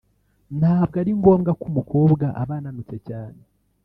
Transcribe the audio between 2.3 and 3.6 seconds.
aba ananutse cyane